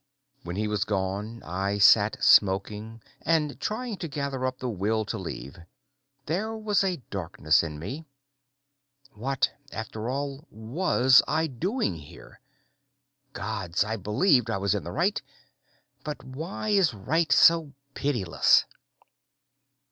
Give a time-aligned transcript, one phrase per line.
[0.41, 5.17] When he was gone, I sat smoking and trying to gather up the will to
[5.19, 5.59] leave.
[6.25, 8.07] There was a darkness in me.
[9.13, 12.41] What, after all, was I doing here?
[13.33, 15.21] Gods, I believed I was in the right,
[16.03, 18.65] but why is right so pitiless?